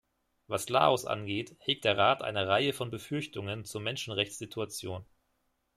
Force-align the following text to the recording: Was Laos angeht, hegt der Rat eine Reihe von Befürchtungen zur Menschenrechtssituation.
Was 0.47 0.67
Laos 0.69 1.05
angeht, 1.05 1.55
hegt 1.59 1.85
der 1.85 1.95
Rat 1.95 2.23
eine 2.23 2.47
Reihe 2.47 2.73
von 2.73 2.89
Befürchtungen 2.89 3.65
zur 3.65 3.81
Menschenrechtssituation. 3.81 5.05